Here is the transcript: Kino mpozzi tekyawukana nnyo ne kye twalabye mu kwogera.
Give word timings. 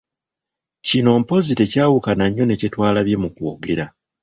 Kino 0.87 1.11
mpozzi 1.21 1.53
tekyawukana 1.59 2.23
nnyo 2.27 2.43
ne 2.45 2.55
kye 2.59 2.69
twalabye 2.73 3.15
mu 3.21 3.29
kwogera. 3.35 3.85